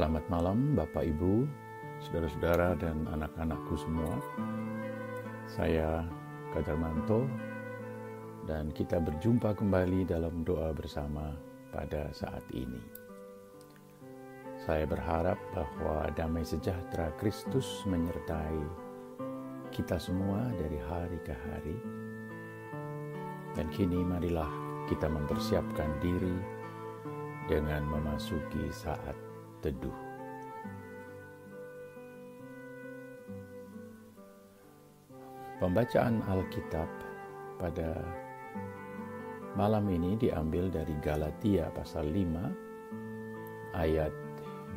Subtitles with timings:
[0.00, 1.44] Selamat malam Bapak Ibu,
[2.00, 4.16] saudara-saudara dan anak-anakku semua.
[5.44, 6.08] Saya
[6.56, 7.28] Kadarmanto
[8.48, 11.36] dan kita berjumpa kembali dalam doa bersama
[11.68, 12.80] pada saat ini.
[14.64, 18.56] Saya berharap bahwa damai sejahtera Kristus menyertai
[19.68, 21.76] kita semua dari hari ke hari.
[23.52, 24.48] Dan kini marilah
[24.88, 26.40] kita mempersiapkan diri
[27.52, 29.28] dengan memasuki saat
[29.60, 29.92] teduh.
[35.60, 36.88] Pembacaan Alkitab
[37.60, 38.00] pada
[39.60, 44.08] malam ini diambil dari Galatia pasal 5 ayat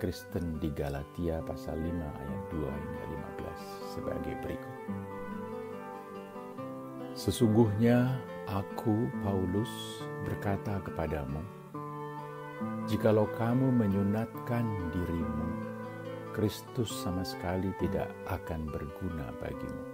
[0.00, 3.02] Kristen di Galatia pasal 5 ayat 2 hingga
[3.44, 4.73] 15 sebagai berikut.
[7.14, 8.18] Sesungguhnya
[8.50, 9.70] aku Paulus
[10.26, 11.40] berkata kepadamu,
[12.90, 15.48] jikalau kamu menyunatkan dirimu,
[16.34, 19.84] Kristus sama sekali tidak akan berguna bagimu.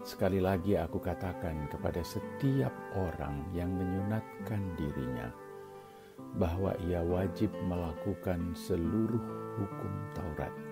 [0.00, 5.28] Sekali lagi aku katakan kepada setiap orang yang menyunatkan dirinya,
[6.40, 9.20] bahwa ia wajib melakukan seluruh
[9.60, 10.63] hukum Taurat.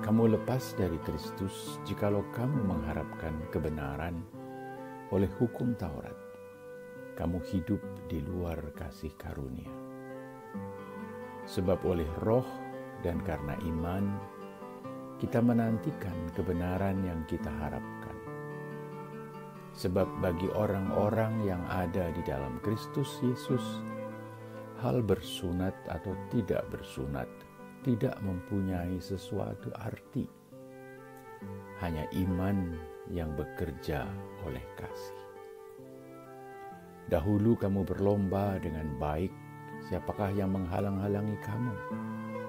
[0.00, 4.20] Kamu lepas dari Kristus jikalau kamu mengharapkan kebenaran
[5.14, 6.16] oleh hukum Taurat.
[7.16, 7.80] Kamu hidup
[8.10, 9.72] di luar kasih karunia.
[11.46, 12.46] Sebab oleh roh
[13.00, 14.04] dan karena iman,
[15.16, 17.96] kita menantikan kebenaran yang kita harapkan
[19.76, 23.60] Sebab bagi orang-orang yang ada di dalam Kristus Yesus,
[24.80, 27.28] hal bersunat atau tidak bersunat
[27.86, 30.26] tidak mempunyai sesuatu arti.
[31.78, 32.74] Hanya iman
[33.14, 34.10] yang bekerja
[34.42, 35.22] oleh kasih.
[37.06, 39.30] Dahulu kamu berlomba dengan baik,
[39.86, 41.76] siapakah yang menghalang-halangi kamu,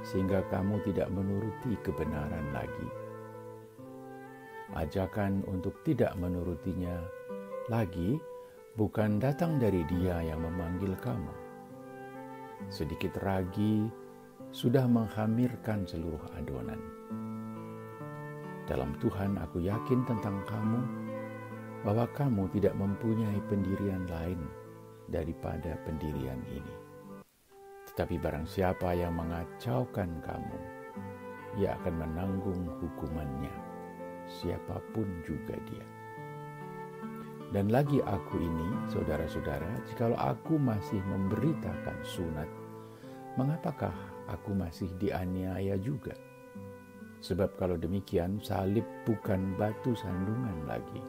[0.01, 2.89] sehingga kamu tidak menuruti kebenaran lagi.
[4.73, 6.97] Ajakan untuk tidak menurutinya
[7.69, 8.17] lagi
[8.73, 11.35] bukan datang dari Dia yang memanggil kamu.
[12.73, 13.85] Sedikit ragi
[14.57, 16.81] sudah menghamirkan seluruh adonan.
[18.65, 20.81] Dalam Tuhan, aku yakin tentang kamu
[21.85, 24.41] bahwa kamu tidak mempunyai pendirian lain
[25.13, 26.75] daripada pendirian ini.
[27.93, 30.59] Tetapi barang siapa yang mengacaukan kamu,
[31.61, 33.53] ia akan menanggung hukumannya,
[34.25, 35.85] siapa pun juga dia.
[37.53, 42.49] Dan lagi aku ini, saudara-saudara, jikalau aku masih memberitakan sunat,
[43.37, 46.15] mengapakah aku masih dianiaya juga?
[47.23, 51.01] Sebab kalau demikian, salib bukan batu sandungan lagi.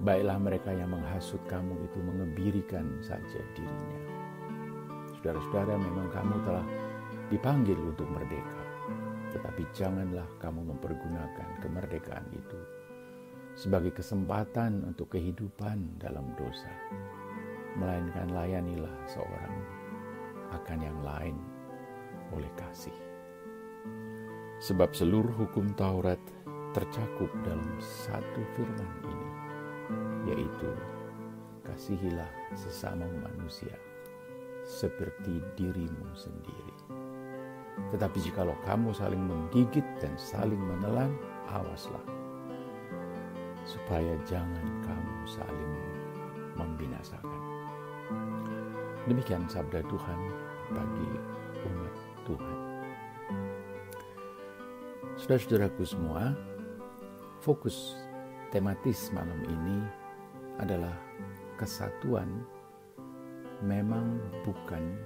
[0.00, 4.00] Baiklah mereka yang menghasut kamu itu mengebirikan saja dirinya.
[5.18, 6.66] Saudara-saudara, memang kamu telah
[7.28, 8.62] dipanggil untuk merdeka.
[9.36, 12.60] Tetapi janganlah kamu mempergunakan kemerdekaan itu
[13.56, 16.68] sebagai kesempatan untuk kehidupan dalam dosa,
[17.80, 19.52] melainkan layanilah seorang
[20.52, 21.36] akan yang lain
[22.34, 22.94] oleh kasih.
[24.62, 26.20] Sebab seluruh hukum Taurat
[26.72, 29.28] tercakup dalam satu firman ini,
[30.32, 30.70] yaitu
[31.64, 33.74] kasihilah sesama manusia
[34.64, 36.76] seperti dirimu sendiri.
[37.92, 41.12] Tetapi jikalau kamu saling menggigit dan saling menelan,
[41.52, 42.02] awaslah
[43.66, 45.72] supaya jangan kamu saling
[46.54, 47.35] membinasakan.
[49.06, 50.20] Demikian sabda Tuhan
[50.74, 51.10] bagi
[51.62, 51.94] umat
[52.26, 52.58] Tuhan.
[55.14, 56.34] Saudara-saudaraku semua,
[57.38, 57.94] fokus
[58.50, 59.78] tematis malam ini
[60.58, 60.90] adalah
[61.54, 62.26] kesatuan
[63.62, 64.98] memang bukan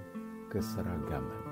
[0.49, 1.43] keseragaman.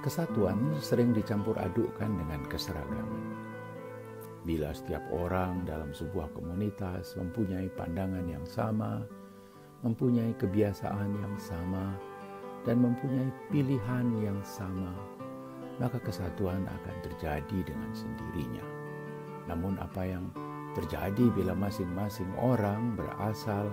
[0.00, 3.24] Kesatuan sering dicampur adukkan dengan keseragaman.
[4.48, 9.04] Bila setiap orang dalam sebuah komunitas mempunyai pandangan yang sama,
[9.84, 11.92] mempunyai kebiasaan yang sama,
[12.64, 14.90] dan mempunyai pilihan yang sama,
[15.76, 18.64] maka kesatuan akan terjadi dengan sendirinya.
[19.52, 20.32] Namun, apa yang
[20.72, 23.68] terjadi bila masing-masing orang berasal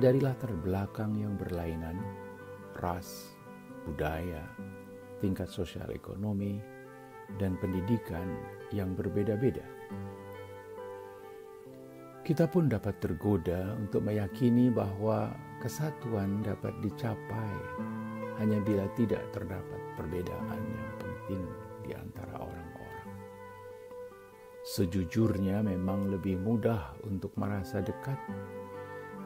[0.00, 2.00] dari latar belakang yang berlainan,
[2.80, 3.36] ras,
[3.84, 4.42] budaya,
[5.20, 6.56] tingkat sosial ekonomi,
[7.36, 8.32] dan pendidikan
[8.72, 9.64] yang berbeda-beda?
[12.26, 15.30] Kita pun dapat tergoda untuk meyakini bahwa
[15.62, 17.54] kesatuan dapat dicapai
[18.42, 21.42] hanya bila tidak terdapat perbedaan yang penting
[21.86, 22.66] di antara orang.
[24.66, 28.18] Sejujurnya memang lebih mudah untuk merasa dekat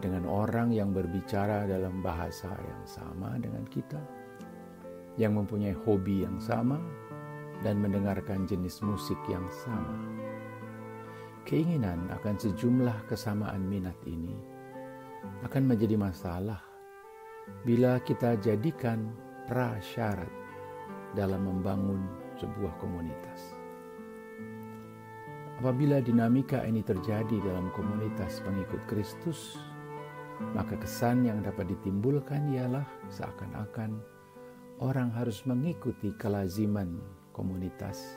[0.05, 3.97] dengan orang yang berbicara dalam bahasa yang sama dengan kita,
[5.17, 6.77] yang mempunyai hobi yang sama,
[7.65, 10.20] dan mendengarkan jenis musik yang sama.
[11.49, 14.37] Keinginan akan sejumlah kesamaan minat ini
[15.45, 16.61] akan menjadi masalah
[17.65, 19.11] bila kita jadikan
[19.49, 20.31] prasyarat
[21.17, 22.01] dalam membangun
[22.39, 23.57] sebuah komunitas.
[25.61, 29.61] Apabila dinamika ini terjadi dalam komunitas pengikut Kristus,
[30.57, 34.01] maka kesan yang dapat ditimbulkan ialah seakan-akan
[34.81, 36.97] orang harus mengikuti kelaziman
[37.37, 38.17] komunitas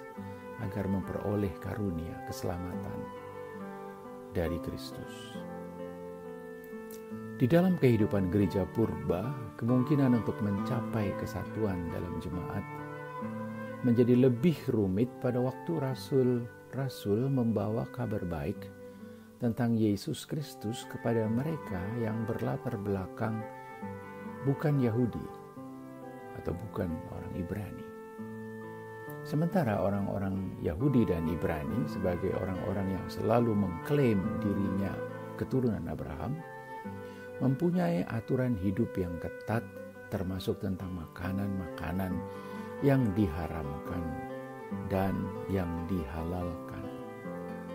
[0.61, 2.99] agar memperoleh karunia keselamatan
[4.35, 5.33] dari Kristus.
[7.33, 12.63] Di dalam kehidupan gereja purba, kemungkinan untuk mencapai kesatuan dalam jemaat
[13.83, 18.55] menjadi lebih rumit pada waktu rasul-rasul membawa kabar baik
[19.43, 23.43] tentang Yesus Kristus kepada mereka yang berlatar belakang
[24.47, 25.27] bukan Yahudi
[26.39, 27.82] atau bukan orang Ibrani.
[29.23, 34.91] Sementara orang-orang Yahudi dan Ibrani sebagai orang-orang yang selalu mengklaim dirinya
[35.39, 36.35] keturunan Abraham,
[37.39, 39.63] mempunyai aturan hidup yang ketat
[40.11, 42.13] termasuk tentang makanan-makanan
[42.83, 44.03] yang diharamkan
[44.91, 45.15] dan
[45.47, 46.85] yang dihalalkan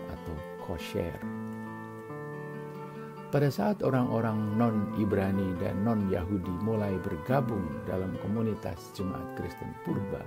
[0.07, 1.17] atau kosher.
[3.29, 10.25] Pada saat orang-orang non-Ibrani dan non-Yahudi mulai bergabung dalam komunitas jemaat Kristen Purba,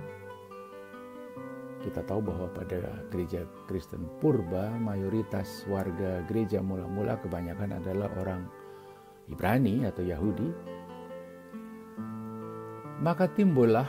[1.83, 8.47] kita tahu bahwa pada gereja Kristen Purba mayoritas warga gereja mula-mula kebanyakan adalah orang
[9.27, 10.49] Ibrani atau Yahudi,
[13.03, 13.87] maka timbullah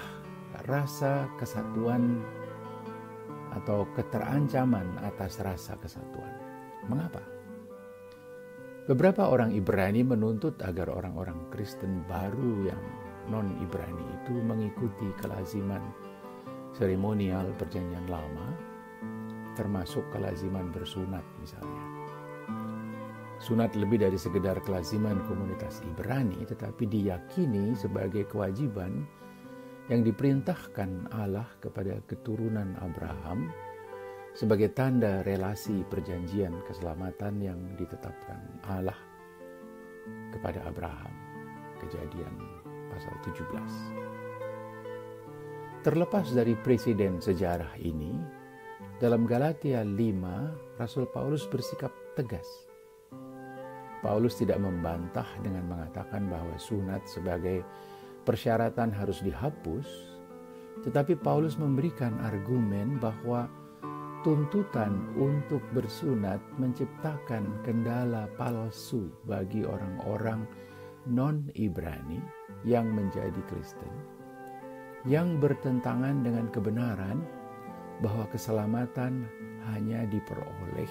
[0.66, 2.22] rasa kesatuan
[3.54, 6.34] atau keterancaman atas rasa kesatuan.
[6.90, 7.22] Mengapa?
[8.84, 12.82] Beberapa orang Ibrani menuntut agar orang-orang Kristen baru yang
[13.32, 15.80] non-Ibrani itu mengikuti kelaziman
[16.74, 18.50] seremonial perjanjian lama,
[19.54, 21.86] termasuk kelaziman bersunat misalnya.
[23.38, 29.06] Sunat lebih dari sekedar kelaziman komunitas Ibrani, tetapi diyakini sebagai kewajiban
[29.86, 33.52] yang diperintahkan Allah kepada keturunan Abraham
[34.34, 38.98] sebagai tanda relasi perjanjian keselamatan yang ditetapkan Allah
[40.34, 41.12] kepada Abraham.
[41.78, 42.34] Kejadian
[42.90, 44.03] pasal 17.
[45.84, 48.16] Terlepas dari presiden sejarah ini,
[48.96, 52.48] dalam Galatia 5, Rasul Paulus bersikap tegas.
[54.00, 57.60] Paulus tidak membantah dengan mengatakan bahwa sunat sebagai
[58.24, 59.84] persyaratan harus dihapus,
[60.88, 63.44] tetapi Paulus memberikan argumen bahwa
[64.24, 70.48] tuntutan untuk bersunat menciptakan kendala palsu bagi orang-orang
[71.04, 72.24] non-Ibrani
[72.64, 73.92] yang menjadi Kristen,
[75.04, 77.20] yang bertentangan dengan kebenaran
[78.00, 79.28] bahwa keselamatan
[79.68, 80.88] hanya diperoleh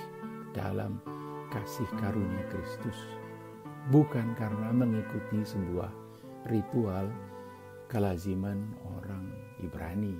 [0.54, 1.02] dalam
[1.50, 2.98] kasih karunia Kristus,
[3.90, 5.90] bukan karena mengikuti sebuah
[6.46, 7.10] ritual
[7.90, 9.34] kelaziman orang
[9.66, 10.18] Ibrani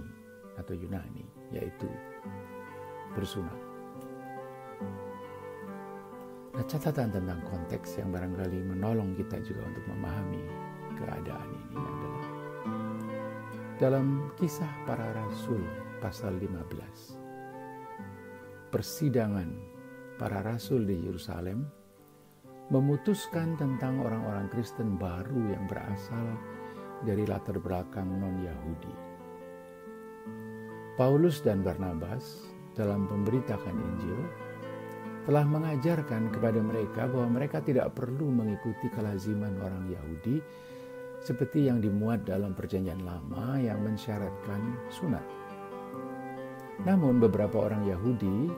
[0.58, 1.90] atau Yunani, yaitu
[3.14, 3.58] bersunat.
[6.54, 10.42] Nah, catatan tentang konteks yang barangkali menolong kita juga untuk memahami
[10.98, 11.93] keadaan ini
[13.82, 15.58] dalam kisah para rasul
[15.98, 18.70] pasal 15.
[18.70, 19.50] Persidangan
[20.22, 21.66] para rasul di Yerusalem
[22.70, 26.38] memutuskan tentang orang-orang Kristen baru yang berasal
[27.02, 28.94] dari latar belakang non-Yahudi.
[30.94, 32.46] Paulus dan Barnabas
[32.78, 34.22] dalam pemberitakan Injil
[35.26, 40.38] telah mengajarkan kepada mereka bahwa mereka tidak perlu mengikuti kelaziman orang Yahudi
[41.24, 45.24] seperti yang dimuat dalam perjanjian lama yang mensyaratkan sunat.
[46.84, 48.52] Namun beberapa orang Yahudi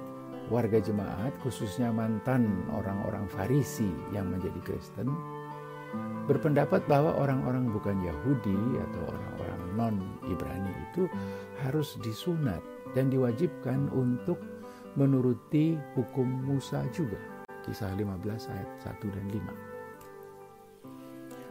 [0.50, 5.14] warga jemaat, khususnya mantan orang-orang Farisi yang menjadi Kristen,
[6.26, 8.58] berpendapat bahwa orang-orang bukan Yahudi
[8.90, 11.06] atau orang-orang non-Ibrani itu
[11.62, 12.62] harus disunat
[12.98, 14.42] dan diwajibkan untuk
[14.98, 17.20] menuruti hukum Musa juga.
[17.62, 19.75] Kisah 15 ayat 1 dan 5.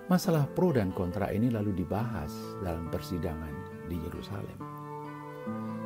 [0.04, 2.28] Masalah pro dan kontra ini lalu dibahas
[2.60, 4.58] dalam persidangan di Yerusalem.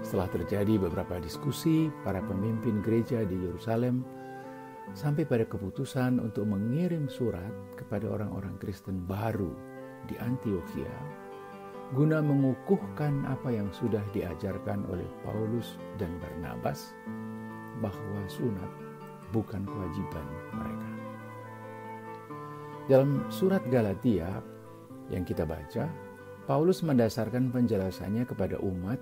[0.02, 4.02] Setelah terjadi beberapa diskusi, para pemimpin gereja di Yerusalem
[4.90, 9.54] sampai pada keputusan untuk mengirim surat kepada orang-orang Kristen baru
[10.10, 10.90] di Antioquia
[11.96, 16.92] guna mengukuhkan apa yang sudah diajarkan oleh Paulus dan Barnabas
[17.80, 18.68] bahwa sunat
[19.32, 20.87] bukan kewajiban mereka.
[22.88, 24.40] Dalam surat Galatia
[25.12, 25.92] yang kita baca,
[26.48, 28.96] Paulus mendasarkan penjelasannya kepada umat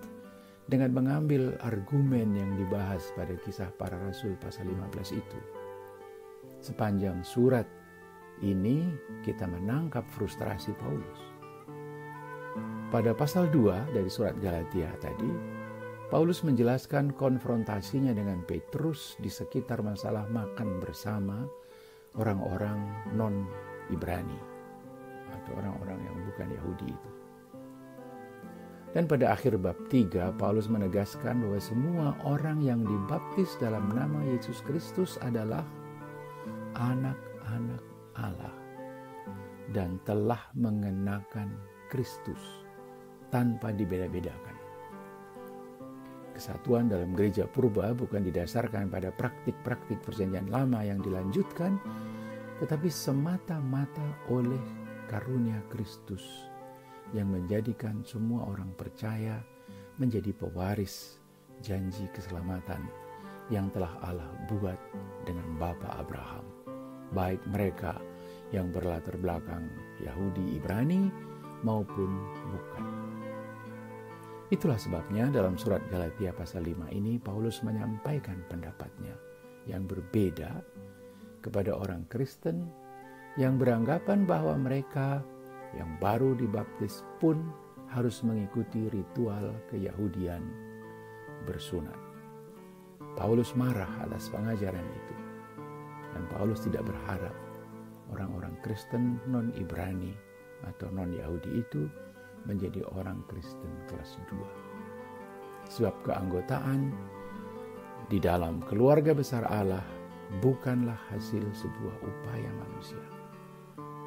[0.67, 5.39] dengan mengambil argumen yang dibahas pada kisah para rasul pasal 15 itu.
[6.59, 7.71] Sepanjang surat
[8.43, 8.91] ini
[9.23, 11.21] kita menangkap frustrasi Paulus.
[12.91, 15.31] Pada pasal 2 dari surat Galatia tadi,
[16.11, 21.47] Paulus menjelaskan konfrontasinya dengan Petrus di sekitar masalah makan bersama
[22.19, 22.79] orang-orang
[23.87, 24.39] non-Ibrani
[25.31, 27.11] atau orang-orang yang bukan Yahudi itu.
[28.95, 34.65] Dan pada akhir bab 3, Paulus menegaskan bahwa semua orang yang dibaptis dalam nama Yesus
[34.65, 35.63] Kristus adalah
[36.81, 37.83] anak-anak
[38.17, 38.55] Allah
[39.77, 41.53] dan telah mengenakan
[41.93, 42.65] Kristus
[43.29, 44.57] tanpa dibeda-bedakan.
[46.33, 51.77] Kesatuan dalam gereja purba bukan didasarkan pada praktik-praktik perjanjian lama yang dilanjutkan,
[52.63, 54.61] tetapi semata-mata oleh
[55.07, 56.25] karunia Kristus
[57.15, 59.39] yang menjadikan semua orang percaya
[60.01, 61.21] menjadi pewaris
[61.63, 62.83] janji keselamatan
[63.49, 64.77] yang telah Allah buat
[65.23, 66.45] dengan Bapa Abraham,
[67.15, 67.95] baik mereka
[68.51, 69.71] yang berlatar belakang
[70.03, 71.09] Yahudi Ibrani
[71.63, 72.11] maupun
[72.51, 72.85] bukan.
[74.47, 79.15] Itulah sebabnya dalam surat Galatia pasal 5 ini Paulus menyampaikan pendapatnya
[79.67, 80.63] yang berbeda
[81.45, 82.69] kepada orang Kristen
[83.37, 85.21] yang beranggapan bahwa mereka
[85.77, 87.53] yang baru dibaptis pun
[87.93, 90.43] harus mengikuti ritual keyahudian
[91.45, 91.97] bersunat.
[93.17, 95.15] Paulus marah atas pengajaran itu.
[96.17, 97.33] Dan Paulus tidak berharap
[98.13, 100.13] orang-orang Kristen non-Ibrani
[100.65, 101.89] atau non-Yahudi itu
[102.49, 105.73] menjadi orang Kristen kelas 2.
[105.77, 106.95] Sebab keanggotaan
[108.07, 109.83] di dalam keluarga besar Allah
[110.43, 113.05] bukanlah hasil sebuah upaya manusia,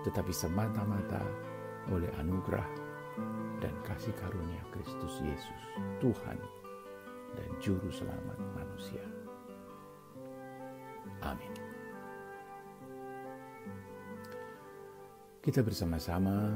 [0.03, 1.23] tetapi semata-mata
[1.89, 2.67] oleh anugerah
[3.59, 5.61] dan kasih karunia Kristus Yesus,
[5.99, 6.39] Tuhan
[7.35, 9.03] dan Juru Selamat manusia.
[11.19, 11.51] Amin.
[15.39, 16.55] Kita bersama-sama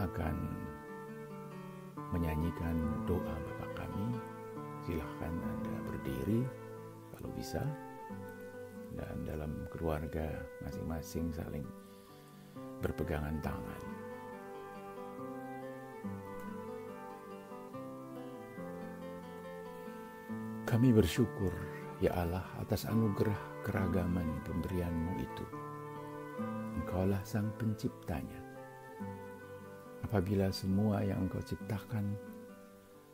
[0.00, 0.36] akan
[2.12, 2.76] menyanyikan
[3.08, 4.16] doa Bapa kami.
[4.84, 6.63] Silahkan Anda berdiri
[7.24, 7.64] kalau bisa.
[8.92, 10.28] Dan dalam keluarga
[10.60, 11.64] masing-masing saling
[12.84, 13.82] berpegangan tangan.
[20.68, 21.50] Kami bersyukur,
[22.04, 25.46] ya Allah, atas anugerah keragaman pemberianmu itu.
[26.76, 28.44] Engkaulah sang penciptanya.
[30.04, 32.14] Apabila semua yang engkau ciptakan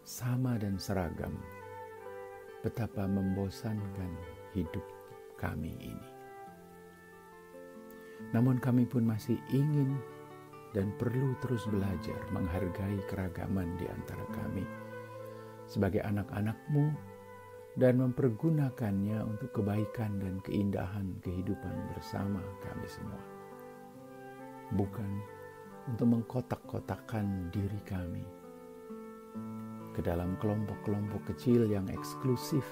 [0.03, 1.33] sama dan seragam,
[2.61, 4.13] betapa membosankan
[4.53, 4.85] hidup
[5.41, 6.09] kami ini.
[8.37, 9.97] Namun kami pun masih ingin
[10.77, 14.63] dan perlu terus belajar menghargai keragaman di antara kami
[15.67, 16.95] sebagai anak-anakmu
[17.79, 23.23] dan mempergunakannya untuk kebaikan dan keindahan kehidupan bersama kami semua.
[24.75, 25.11] Bukan
[25.91, 28.23] untuk mengkotak-kotakan diri kami
[29.95, 32.65] ke dalam kelompok-kelompok kecil yang eksklusif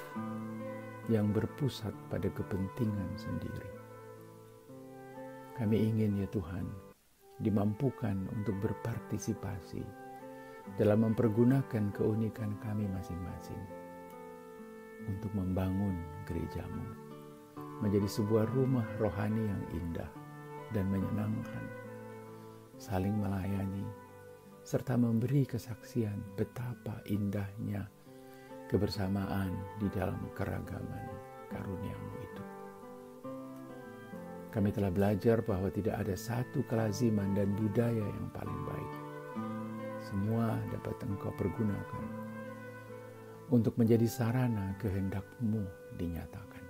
[1.08, 3.70] yang berpusat pada kepentingan sendiri.
[5.56, 6.68] Kami ingin ya Tuhan
[7.42, 9.82] dimampukan untuk berpartisipasi
[10.76, 13.62] dalam mempergunakan keunikan kami masing-masing
[15.08, 15.96] untuk membangun
[16.28, 17.08] gerejamu
[17.78, 20.10] menjadi sebuah rumah rohani yang indah
[20.74, 21.64] dan menyenangkan,
[22.76, 23.86] saling melayani,
[24.68, 27.88] serta memberi kesaksian betapa indahnya
[28.68, 29.48] kebersamaan
[29.80, 31.08] di dalam keragaman
[31.48, 32.44] karuniamu itu.
[34.52, 38.92] Kami telah belajar bahwa tidak ada satu kelaziman dan budaya yang paling baik.
[40.04, 42.06] Semua dapat engkau pergunakan
[43.48, 45.64] untuk menjadi sarana kehendakmu
[45.96, 46.64] dinyatakan.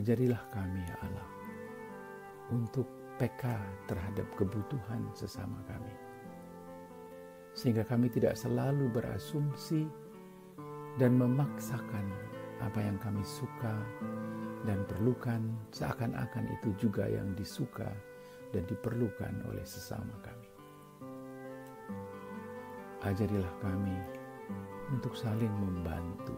[0.00, 1.28] Ajarilah kami ya Allah
[2.56, 3.58] untuk peka
[3.90, 5.92] terhadap kebutuhan sesama kami.
[7.52, 9.90] Sehingga kami tidak selalu berasumsi
[11.02, 12.06] dan memaksakan
[12.62, 13.74] apa yang kami suka
[14.66, 15.42] dan perlukan
[15.74, 17.90] seakan-akan itu juga yang disuka
[18.54, 20.48] dan diperlukan oleh sesama kami.
[23.06, 23.98] Ajarilah kami
[24.90, 26.34] untuk saling membantu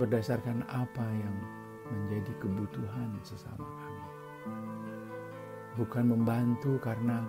[0.00, 1.36] berdasarkan apa yang
[1.92, 3.81] menjadi kebutuhan sesama kami.
[5.72, 7.24] Bukan membantu karena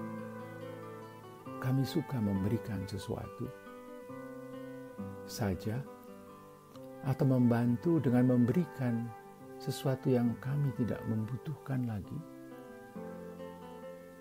[1.63, 3.47] kami suka memberikan sesuatu
[5.23, 5.79] saja,
[7.03, 9.07] atau membantu dengan memberikan
[9.59, 12.19] sesuatu yang kami tidak membutuhkan lagi?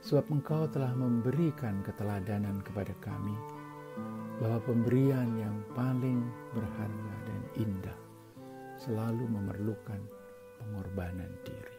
[0.02, 3.35] Sebab Engkau telah memberikan keteladanan kepada kami
[4.43, 7.99] bahwa pemberian yang paling berharga dan indah
[8.83, 10.02] selalu memerlukan
[10.59, 11.72] pengorbanan diri.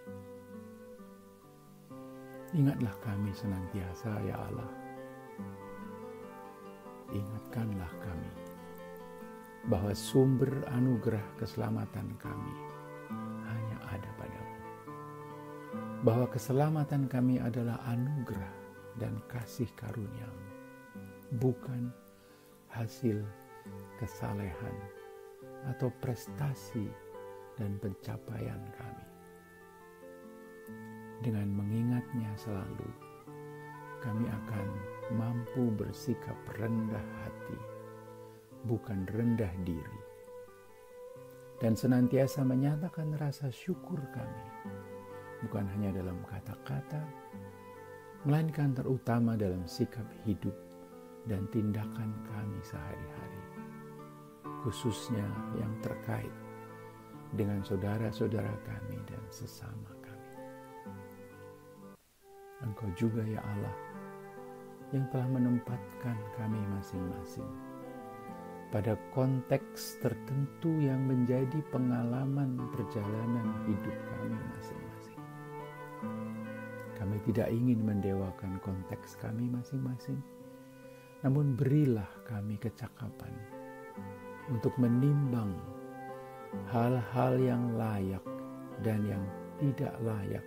[2.54, 4.70] Ingatlah kami senantiasa, ya Allah.
[7.10, 8.32] Ingatkanlah kami
[9.66, 12.54] bahwa sumber anugerah keselamatan kami
[13.50, 14.58] hanya ada padamu.
[16.06, 18.54] Bahwa keselamatan kami adalah anugerah
[19.02, 20.50] dan kasih karuniamu,
[21.42, 21.90] bukan
[22.70, 23.18] hasil
[23.98, 24.78] kesalehan
[25.74, 26.86] atau prestasi
[27.58, 29.13] dan pencapaian kami
[31.24, 32.92] dengan mengingatnya selalu,
[34.04, 34.68] kami akan
[35.16, 37.60] mampu bersikap rendah hati,
[38.68, 40.02] bukan rendah diri,
[41.64, 44.48] dan senantiasa menyatakan rasa syukur kami,
[45.48, 47.00] bukan hanya dalam kata-kata,
[48.28, 50.56] melainkan terutama dalam sikap hidup
[51.24, 53.44] dan tindakan kami sehari-hari,
[54.68, 55.24] khususnya
[55.56, 56.36] yang terkait
[57.32, 60.03] dengan saudara-saudara kami dan sesama
[62.64, 63.76] Engkau juga ya Allah
[64.96, 67.50] yang telah menempatkan kami masing-masing
[68.74, 75.22] pada konteks tertentu yang menjadi pengalaman perjalanan hidup kami masing-masing.
[76.98, 80.18] Kami tidak ingin mendewakan konteks kami masing-masing,
[81.22, 83.30] namun berilah kami kecakapan
[84.50, 85.54] untuk menimbang
[86.74, 88.26] hal-hal yang layak
[88.82, 89.24] dan yang
[89.62, 90.46] tidak layak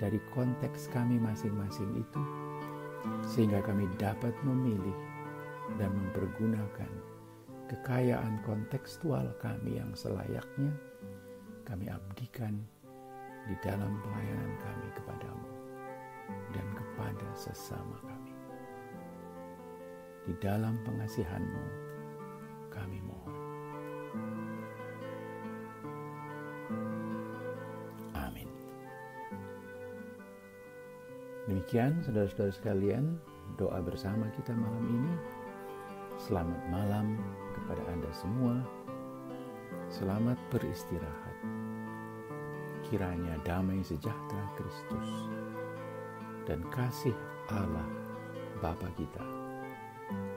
[0.00, 2.22] dari konteks kami masing-masing itu,
[3.28, 4.96] sehingga kami dapat memilih
[5.76, 6.90] dan mempergunakan
[7.68, 10.72] kekayaan kontekstual kami yang selayaknya
[11.68, 12.58] kami abdikan
[13.46, 15.50] di dalam pelayanan kami kepadamu
[16.50, 18.34] dan kepada sesama kami.
[20.26, 21.64] Di dalam pengasihanmu
[22.74, 23.39] kami mohon.
[31.70, 33.14] Demikian saudara-saudara sekalian,
[33.54, 35.14] doa bersama kita malam ini.
[36.18, 37.14] Selamat malam
[37.54, 38.58] kepada Anda semua.
[39.86, 41.36] Selamat beristirahat.
[42.90, 45.30] Kiranya damai sejahtera Kristus
[46.50, 47.14] dan kasih
[47.54, 47.86] Allah
[48.58, 49.22] Bapa kita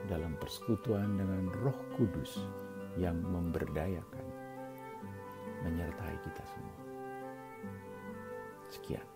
[0.06, 2.46] dalam persekutuan dengan Roh Kudus
[2.94, 4.26] yang memberdayakan
[5.66, 6.78] menyertai kita semua.
[8.70, 9.13] Sekian.